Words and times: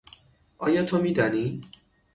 آیا 0.57 0.83
تو 0.85 1.01
میدانی؟ 1.01 1.61